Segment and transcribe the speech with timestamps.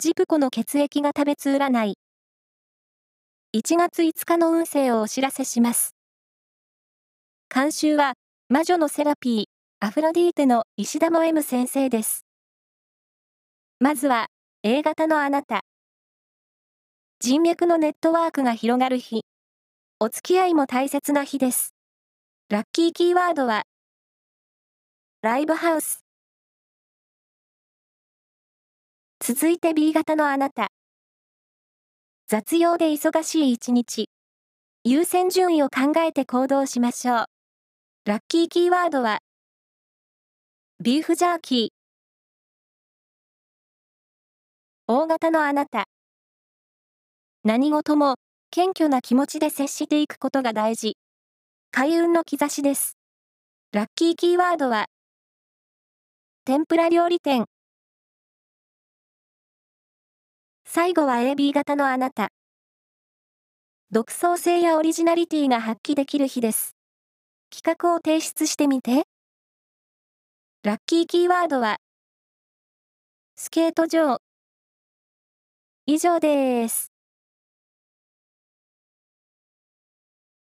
[0.00, 1.98] ジプコの血液が食べつ占い。
[3.54, 5.94] 1月5日の運勢をお知らせします。
[7.54, 8.14] 監修は、
[8.48, 9.44] 魔女のセラピー、
[9.86, 12.24] アフロディーテの石田も M 先生です。
[13.78, 14.28] まずは、
[14.62, 15.64] A 型のあなた。
[17.18, 19.26] 人脈のネットワークが広がる日。
[19.98, 21.74] お付き合いも大切な日です。
[22.48, 23.64] ラッキーキーワードは、
[25.20, 25.99] ライブハウス。
[29.22, 30.68] 続いて B 型のあなた。
[32.26, 34.08] 雑用で忙しい一日。
[34.82, 37.24] 優先順位を考えて行動しましょう。
[38.06, 39.18] ラッキーキーワードは、
[40.82, 41.68] ビーフジャーキー。
[44.86, 45.84] 大型のあなた。
[47.44, 48.14] 何事も
[48.50, 50.96] 謙虚な気持ちで接していくことが大事。
[51.72, 52.96] 開運の兆しです。
[53.72, 54.86] ラッキーキーワードは、
[56.46, 57.44] 天ぷら料理店。
[60.72, 62.28] 最後は AB 型のあなた。
[63.90, 66.76] 独創性やオリジナリティが発揮できる日です。
[67.52, 69.02] 企画を提出してみて。
[70.62, 71.78] ラッキーキーワードは、
[73.34, 74.20] スケート場。
[75.86, 76.92] 以上です。